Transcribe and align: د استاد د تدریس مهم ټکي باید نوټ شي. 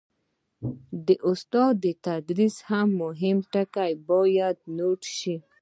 د 1.07 1.09
استاد 1.29 1.73
د 1.83 1.85
تدریس 2.05 2.55
مهم 3.01 3.37
ټکي 3.53 3.91
باید 4.09 4.55
نوټ 4.77 5.01
شي. 5.17 5.35